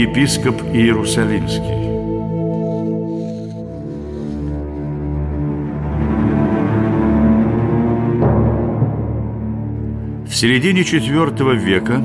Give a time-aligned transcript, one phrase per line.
[0.00, 1.60] Епископ Иерусалимский.
[10.26, 12.02] В середине IV века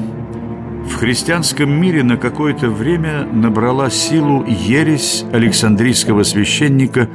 [0.86, 7.08] в христианском мире на какое-то время набрала силу ересь Александрийского священника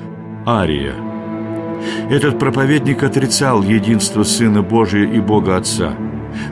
[0.47, 0.95] Ария.
[2.09, 5.93] Этот проповедник отрицал единство Сына Божия и Бога Отца,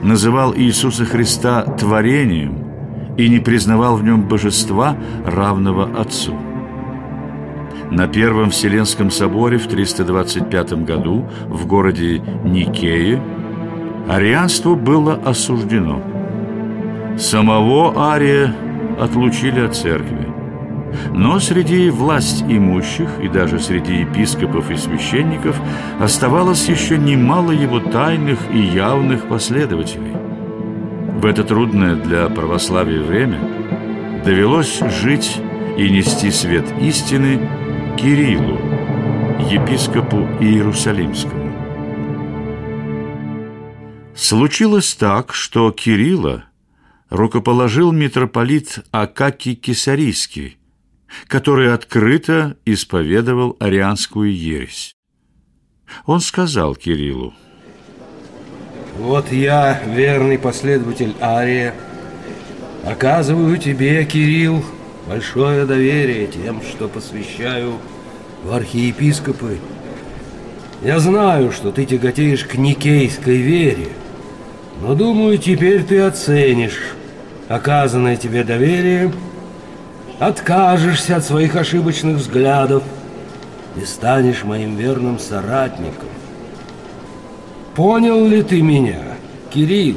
[0.03, 2.68] называл Иисуса Христа творением
[3.17, 4.95] и не признавал в нем божества,
[5.25, 6.35] равного Отцу.
[7.91, 13.21] На Первом Вселенском соборе в 325 году в городе Никее
[14.07, 16.01] арианство было осуждено.
[17.17, 18.53] Самого Ария
[18.99, 20.27] отлучили от церкви.
[21.13, 25.59] Но среди власть имущих и даже среди епископов и священников
[25.99, 30.28] оставалось еще немало его тайных и явных последователей.
[31.19, 33.41] В это трудное для православия время
[34.23, 35.35] довелось жить
[35.77, 37.45] и нести свет истины
[37.97, 38.57] Кириллу,
[39.51, 41.53] епископу Иерусалимскому.
[44.15, 46.45] Случилось так, что Кирилла
[47.09, 50.57] рукоположил митрополит Акакий Кесарийский,
[51.27, 54.95] который открыто исповедовал арианскую ересь.
[56.05, 57.33] Он сказал Кириллу,
[58.99, 61.73] «Вот я, верный последователь Ария,
[62.85, 64.63] оказываю тебе, Кирилл,
[65.07, 67.75] большое доверие тем, что посвящаю
[68.43, 69.57] в архиепископы.
[70.83, 73.87] Я знаю, что ты тяготеешь к никейской вере,
[74.81, 76.93] но думаю, теперь ты оценишь
[77.47, 79.13] оказанное тебе доверие,
[80.19, 82.83] откажешься от своих ошибочных взглядов
[83.81, 86.09] и станешь моим верным соратником.
[87.79, 88.99] Понял ли ты меня,
[89.53, 89.95] Кирилл?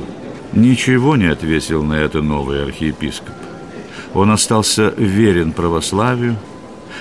[0.53, 3.35] Ничего не ответил на это новый архиепископ.
[4.15, 6.37] Он остался верен православию,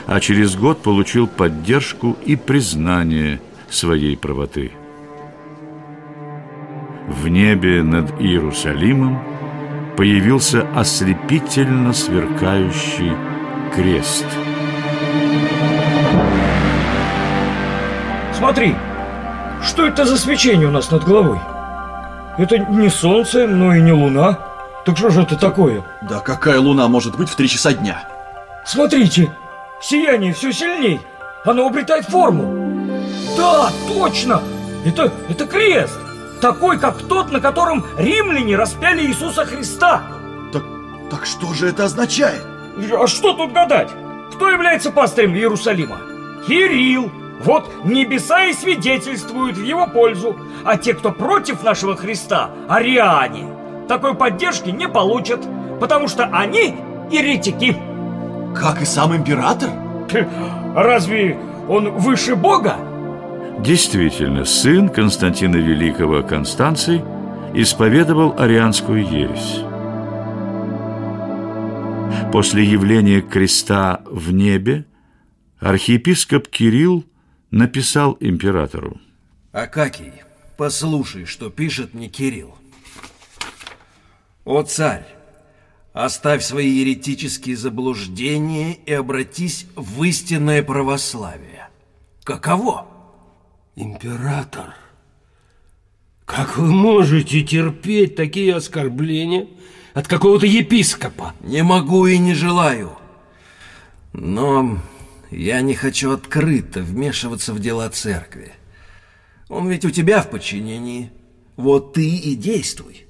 [0.08, 4.72] а через год получил поддержку и признание своей правоты.
[7.08, 9.22] В небе над Иерусалимом
[9.96, 13.12] появился ослепительно сверкающий
[13.76, 14.26] крест.
[18.34, 18.74] Смотри,
[19.64, 21.40] что это за свечение у нас над головой?
[22.38, 24.40] Это не солнце, но и не луна.
[24.86, 25.84] Так что же это такое?
[26.02, 28.08] Да какая луна может быть в три часа дня?
[28.66, 29.36] Смотрите,
[29.82, 31.02] сияние все сильней.
[31.46, 32.88] Оно обретает форму.
[33.38, 34.42] Да, точно!
[34.86, 36.00] Это, это крест!
[36.42, 40.02] Такой, как тот, на котором римляне распяли Иисуса Христа.
[40.52, 40.64] Так,
[41.10, 42.44] так что же это означает?
[42.94, 43.90] А что тут гадать?
[44.36, 46.00] Кто является пастырем Иерусалима?
[46.48, 47.12] Кирилл.
[47.44, 53.48] Вот небеса и свидетельствуют в его пользу, а те, кто против нашего Христа, ариане,
[53.88, 55.42] такой поддержки не получат,
[55.80, 56.76] потому что они
[57.10, 57.76] еретики.
[58.56, 59.70] Как и сам император?
[60.76, 62.76] Разве он выше Бога?
[63.60, 67.02] Действительно, сын Константина Великого Констанций
[67.54, 69.64] исповедовал арианскую ересь.
[72.32, 74.86] После явления креста в небе
[75.60, 77.04] архиепископ Кирилл
[77.52, 79.00] написал императору.
[79.52, 80.14] Акакий,
[80.58, 82.56] послушай, что пишет мне Кирилл.
[84.46, 85.06] О царь,
[85.94, 91.70] оставь свои еретические заблуждения и обратись в истинное православие.
[92.24, 92.88] Каково?
[93.76, 94.76] Император,
[96.26, 99.48] как вы можете терпеть такие оскорбления
[99.94, 101.34] от какого-то епископа?
[101.42, 102.98] Не могу и не желаю.
[104.14, 104.78] Но
[105.32, 108.52] я не хочу открыто вмешиваться в дела церкви.
[109.48, 111.12] Он ведь у тебя в подчинении.
[111.56, 113.08] Вот ты и действуй.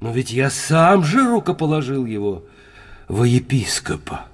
[0.00, 2.44] Но ведь я сам же рукоположил его
[3.08, 4.26] во епископа.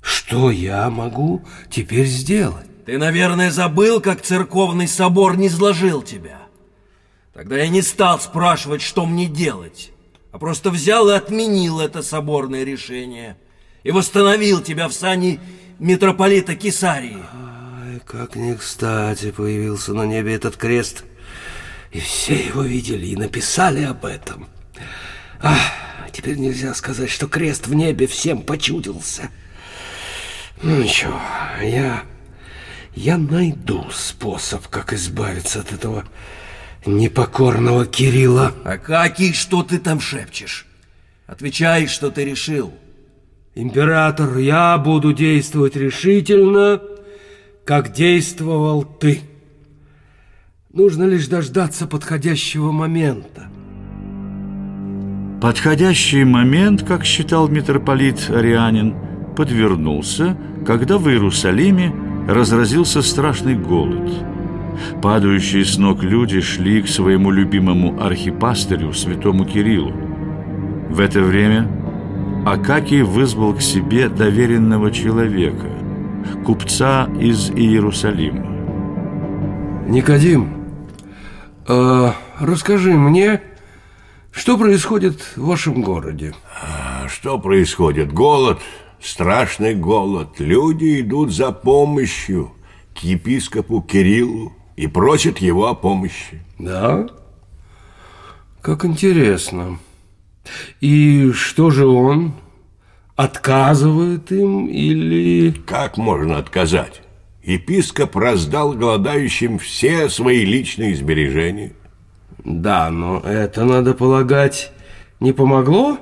[0.00, 2.66] Что я могу теперь сделать?
[2.86, 6.38] Ты, наверное, забыл, как церковный собор не сложил тебя.
[7.34, 9.92] Тогда я не стал спрашивать, что мне делать,
[10.32, 13.36] а просто взял и отменил это соборное решение
[13.82, 15.38] и восстановил тебя в сане
[15.78, 17.18] митрополита Кесарии.
[17.32, 21.04] Ай, как не кстати появился на небе этот крест.
[21.90, 24.48] И все его видели и написали об этом.
[25.40, 25.58] Ах,
[26.12, 29.30] теперь нельзя сказать, что крест в небе всем почудился.
[30.62, 31.20] Ну ничего,
[31.62, 32.02] я...
[32.94, 36.04] Я найду способ, как избавиться от этого
[36.84, 38.52] непокорного Кирилла.
[38.64, 40.66] А какие, что ты там шепчешь?
[41.28, 42.74] Отвечай, что ты решил.
[43.60, 46.80] Император, я буду действовать решительно,
[47.64, 49.22] как действовал ты.
[50.72, 53.48] Нужно лишь дождаться подходящего момента.
[55.42, 58.94] Подходящий момент, как считал митрополит Арианин,
[59.36, 61.92] подвернулся, когда в Иерусалиме
[62.28, 64.08] разразился страшный голод.
[65.02, 69.92] Падающие с ног люди шли к своему любимому архипастырю, святому Кириллу.
[70.90, 71.77] В это время
[72.46, 75.70] Акакий вызвал к себе доверенного человека,
[76.44, 78.46] купца из Иерусалима.
[79.88, 80.64] Никодим,
[81.66, 83.42] э, расскажи мне,
[84.30, 86.34] что происходит в вашем городе?
[86.62, 88.12] А что происходит?
[88.12, 88.60] Голод,
[89.00, 90.38] страшный голод.
[90.38, 92.52] Люди идут за помощью
[92.94, 96.42] к епископу Кириллу и просят его о помощи.
[96.58, 97.08] Да?
[98.60, 99.78] Как интересно.
[100.80, 102.34] И что же он?
[103.16, 105.50] Отказывает им или...
[105.50, 107.02] Как можно отказать?
[107.42, 111.72] Епископ раздал голодающим все свои личные сбережения.
[112.44, 114.72] Да, но это, надо полагать,
[115.20, 115.98] не помогло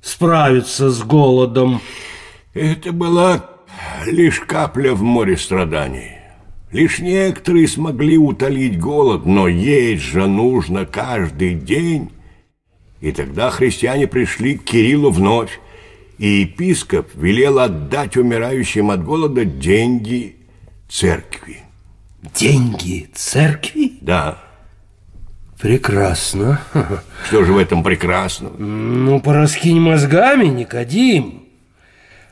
[0.00, 1.80] справиться с голодом?
[2.54, 3.44] Это была
[4.06, 6.18] лишь капля в море страданий.
[6.70, 12.10] Лишь некоторые смогли утолить голод, но есть же нужно каждый день.
[13.00, 15.60] И тогда христиане пришли к Кириллу вновь,
[16.18, 20.36] и епископ велел отдать умирающим от голода деньги
[20.88, 21.60] церкви.
[22.34, 23.92] Деньги церкви?
[24.00, 24.38] Да.
[25.60, 26.60] Прекрасно.
[27.28, 28.56] Что же в этом прекрасного?
[28.58, 31.44] Ну, пораскинь мозгами, Никодим.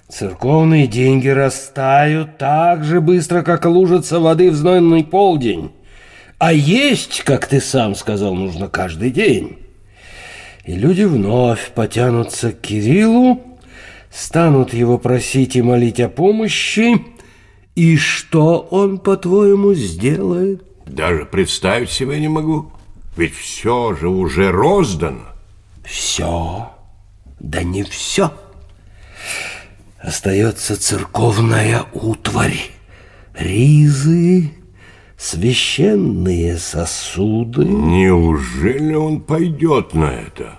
[0.08, 5.72] Церковные деньги растают так же быстро, как лужица воды в знойный полдень.
[6.38, 9.58] А есть, как ты сам сказал, нужно каждый день.
[10.66, 13.40] И люди вновь потянутся к Кириллу,
[14.10, 17.04] станут его просить и молить о помощи.
[17.76, 20.64] И что он, по-твоему, сделает?
[20.84, 22.72] Даже представить себе не могу.
[23.16, 25.22] Ведь все же уже роздано.
[25.84, 26.72] Все,
[27.38, 28.32] да не все.
[30.00, 32.70] Остается церковная утварь,
[33.34, 34.50] ризы,
[35.18, 37.64] священные сосуды.
[37.64, 40.58] Неужели он пойдет на это?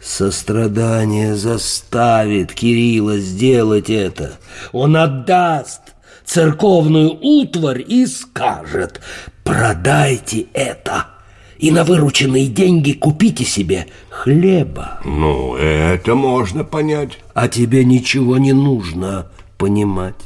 [0.00, 4.38] Сострадание заставит Кирилла сделать это.
[4.72, 5.94] Он отдаст
[6.24, 9.00] церковную утварь и скажет
[9.44, 11.06] «Продайте это»
[11.58, 15.00] и на вырученные деньги купите себе хлеба.
[15.04, 17.18] Ну, это можно понять.
[17.32, 20.16] А тебе ничего не нужно понимать.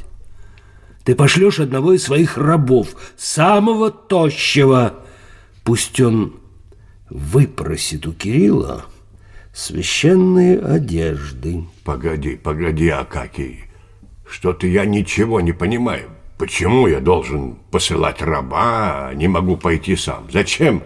[1.03, 4.99] Ты пошлешь одного из своих рабов, самого тощего.
[5.63, 6.39] Пусть он
[7.09, 8.85] выпросит у Кирилла
[9.53, 11.65] священные одежды.
[11.83, 13.65] Погоди, погоди, Акакий.
[14.29, 16.09] Что-то я ничего не понимаю.
[16.37, 20.27] Почему я должен посылать раба, а не могу пойти сам?
[20.31, 20.83] Зачем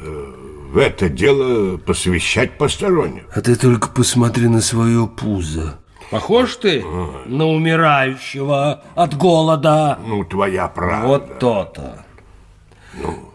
[0.00, 0.34] э,
[0.72, 3.24] в это дело посвящать посторонних?
[3.32, 5.78] А ты только посмотри на свое пузо.
[6.10, 6.84] Похож ты
[7.26, 9.98] на умирающего от голода?
[10.06, 11.06] Ну, твоя правда.
[11.06, 12.04] Вот то-то.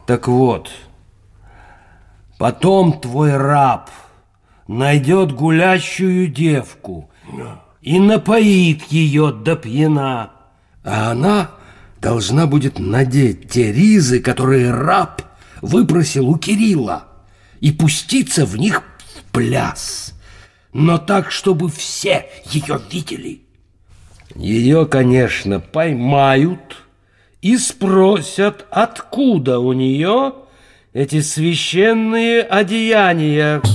[0.05, 0.69] Так вот,
[2.37, 3.89] потом твой раб
[4.67, 7.09] найдет гулящую девку
[7.81, 10.31] и напоит ее до пьяна,
[10.83, 11.51] а она
[12.01, 15.21] должна будет надеть те ризы, которые раб
[15.61, 17.05] выпросил у Кирилла,
[17.61, 18.83] и пуститься в них
[19.15, 20.13] в пляс,
[20.73, 23.41] но так, чтобы все ее видели.
[24.35, 26.77] Ее, конечно, поймают
[27.41, 30.33] и спросят, откуда у нее
[30.93, 33.61] эти священные одеяния.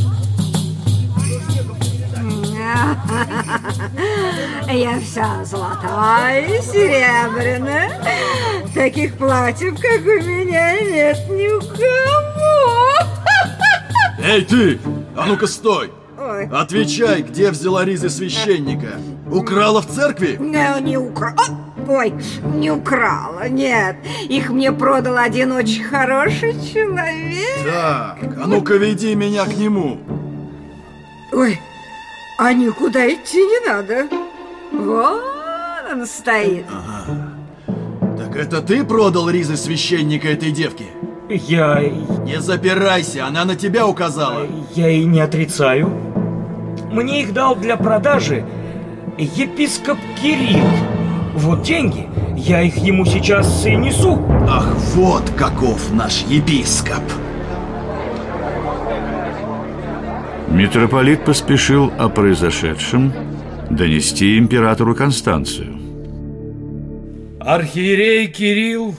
[4.71, 7.91] Я вся золотая и серебряная.
[8.75, 12.93] Таких платьев, как у меня, нет ни у кого.
[14.23, 14.79] Эй, ты!
[15.17, 15.91] А ну-ка стой!
[16.39, 16.49] Ой.
[16.53, 19.01] Отвечай, где взяла ризы священника?
[19.29, 20.37] Украла в церкви?
[20.39, 21.35] Не, не украла.
[21.89, 22.15] Ой,
[22.55, 23.97] не украла, нет.
[24.29, 27.65] Их мне продал один очень хороший человек.
[27.65, 29.99] Так, а ну-ка веди меня к нему.
[31.33, 31.61] Ой,
[32.39, 34.07] а никуда идти не надо.
[34.71, 35.21] Вон
[35.91, 36.67] он стоит.
[38.17, 40.87] Так это ты продал ризы священника этой девки?
[41.29, 41.83] Я...
[42.25, 44.47] Не запирайся, она на тебя указала.
[44.75, 46.08] я и не отрицаю.
[46.91, 48.45] Мне их дал для продажи
[49.19, 50.67] епископ Кирилл.
[51.35, 54.25] Вот деньги, я их ему сейчас и несу.
[54.49, 57.03] Ах, вот каков наш епископ.
[60.49, 63.13] Митрополит поспешил о произошедшем
[63.71, 65.77] донести императору Констанцию.
[67.41, 68.95] Архиерей Кирилл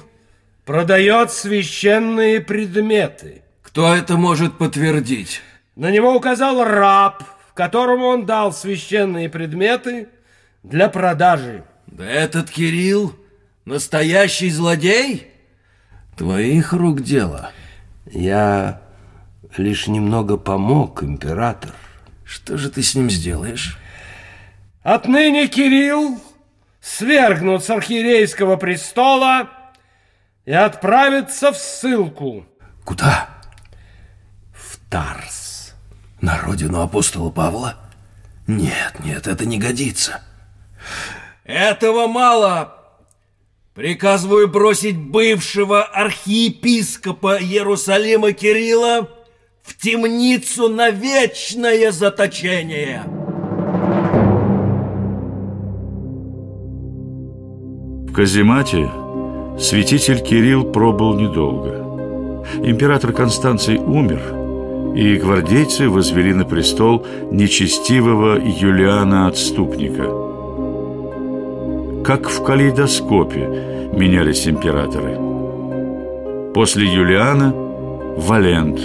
[0.66, 3.42] продает священные предметы.
[3.64, 5.42] Кто это может подтвердить?
[5.76, 7.24] На него указал раб,
[7.60, 10.08] которому он дал священные предметы
[10.64, 11.66] для продажи.
[11.88, 13.14] Да этот Кирилл
[13.66, 15.28] настоящий злодей?
[16.16, 17.52] Твоих рук дело.
[18.06, 18.82] Я
[19.58, 21.72] лишь немного помог, император.
[22.24, 23.78] Что же ты с ним сделаешь?
[24.82, 26.18] Отныне Кирилл
[26.80, 29.50] свергнут с архиерейского престола
[30.46, 32.46] и отправится в ссылку.
[32.86, 33.28] Куда?
[34.54, 35.49] В Тарс.
[36.22, 37.76] На родину апостола Павла?
[38.48, 40.22] Нет, нет, это не годится.
[41.46, 42.76] Этого мало.
[43.74, 49.10] Приказываю бросить бывшего архиепископа Иерусалима Кирилла
[49.62, 53.04] в темницу на вечное заточение.
[58.10, 58.90] В каземате
[59.58, 61.78] святитель Кирилл пробыл недолго.
[62.64, 64.39] Император Констанций умер,
[64.96, 70.04] и гвардейцы возвели на престол нечестивого Юлиана Отступника.
[72.04, 75.18] Как в калейдоскопе менялись императоры.
[76.54, 77.54] После Юлиана–
[78.18, 78.80] Валент.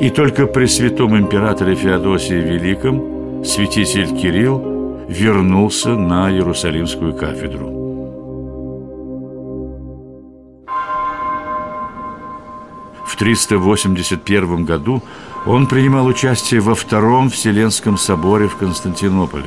[0.00, 4.62] И только при святом императоре Феодосии Великом святитель Кирилл
[5.08, 7.87] вернулся на Иерусалимскую кафедру.
[13.18, 15.02] 381 году
[15.44, 19.46] он принимал участие во Втором Вселенском соборе в Константинополе.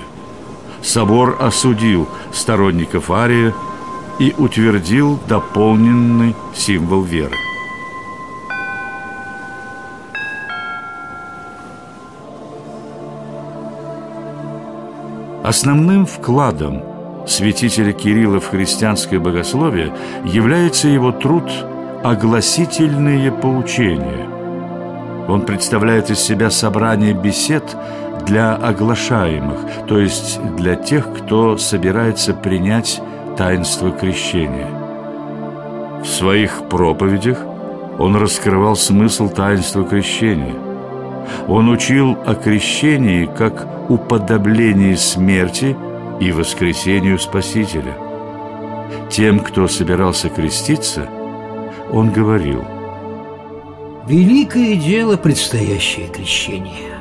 [0.81, 3.53] Собор осудил сторонников Ария
[4.19, 7.35] и утвердил дополненный символ веры.
[15.43, 16.83] Основным вкладом
[17.27, 21.43] святителя Кирилла в христианское богословие является его труд
[22.03, 24.27] «Огласительные поучения».
[25.27, 27.63] Он представляет из себя собрание бесед
[28.25, 32.99] для оглашаемых, то есть для тех, кто собирается принять
[33.37, 34.67] таинство крещения.
[36.01, 37.37] В своих проповедях
[37.99, 40.55] он раскрывал смысл таинства крещения.
[41.47, 45.77] Он учил о крещении как уподоблении смерти
[46.19, 47.93] и воскресению Спасителя.
[49.09, 51.07] Тем, кто собирался креститься,
[51.91, 52.63] он говорил
[54.07, 56.97] Великое дело предстоящее крещение.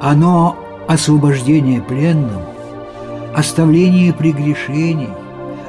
[0.00, 0.56] Оно
[0.88, 2.42] освобождение пленным,
[3.34, 5.10] оставление прегрешений,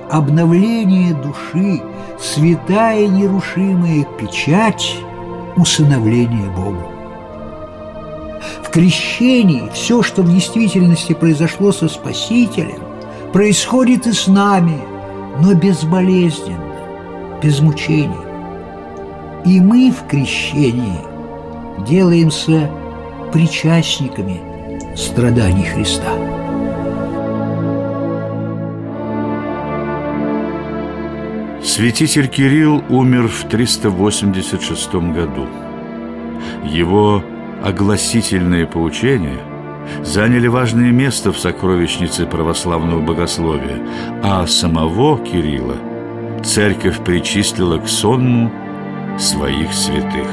[0.09, 1.81] обновление души,
[2.19, 4.95] святая нерушимая печать
[5.57, 6.91] усыновления Богу.
[8.63, 12.79] В крещении все, что в действительности произошло со Спасителем,
[13.33, 14.79] происходит и с нами,
[15.41, 16.64] но безболезненно,
[17.41, 18.15] без мучений.
[19.45, 20.99] И мы в крещении
[21.87, 22.69] делаемся
[23.31, 24.41] причастниками
[24.95, 26.13] страданий Христа.
[31.63, 35.47] Святитель Кирилл умер в 386 году.
[36.63, 37.21] Его
[37.63, 39.39] огласительные поучения
[40.03, 43.79] заняли важное место в сокровищнице православного богословия,
[44.23, 45.75] а самого Кирилла
[46.43, 48.51] церковь причислила к сонму
[49.19, 50.27] своих святых.